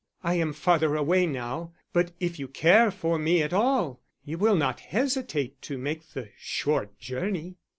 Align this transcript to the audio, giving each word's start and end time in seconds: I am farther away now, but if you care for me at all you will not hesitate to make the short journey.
I 0.23 0.33
am 0.33 0.51
farther 0.51 0.95
away 0.95 1.27
now, 1.27 1.73
but 1.93 2.11
if 2.19 2.39
you 2.39 2.47
care 2.47 2.89
for 2.89 3.19
me 3.19 3.43
at 3.43 3.53
all 3.53 4.01
you 4.25 4.39
will 4.39 4.55
not 4.55 4.79
hesitate 4.79 5.61
to 5.61 5.77
make 5.77 6.13
the 6.13 6.29
short 6.39 6.97
journey. 6.97 7.57